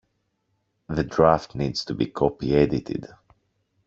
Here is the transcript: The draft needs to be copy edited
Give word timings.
The 0.89 1.03
draft 1.03 1.53
needs 1.53 1.85
to 1.85 1.93
be 1.93 2.07
copy 2.07 2.55
edited 2.55 3.05